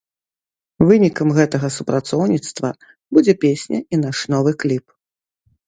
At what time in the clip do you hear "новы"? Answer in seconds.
4.35-4.51